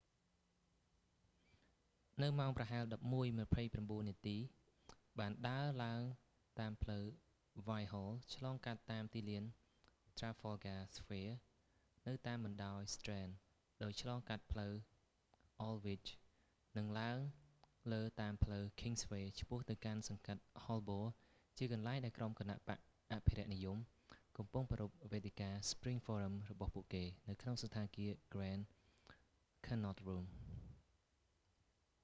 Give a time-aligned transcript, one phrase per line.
[2.25, 2.83] នៅម៉ោងប្រហែល
[3.45, 4.37] 11:29 នាទី
[5.19, 6.01] បានដើរឡើង
[6.59, 7.05] តាមផ្លូវ
[7.67, 9.45] whitehall ឆ្លងកាត់តាមទីលាន
[10.17, 11.35] trafalgar square
[12.07, 13.31] នៅតាមបណ្តោយ strand
[13.81, 14.73] ដោយឆ្លងកាត់ផ្លូវ
[15.65, 16.09] aldwych
[16.77, 17.17] និងឡើង
[17.93, 21.05] លើតាមផ្លូវ kingsway ឆ្ពោះទៅកាន់សង្កាត់ holbor
[21.57, 22.83] ជាកន្លែងដែលក្រុមគណបក្ស
[23.13, 23.77] អភិរក្សនិយម
[24.37, 28.63] កំពុងប្រារព្ធវេទិកា spring forum របស់ពួកគេ នៅក្នុងសណ្ឋាគារ grand
[29.67, 30.25] connaught room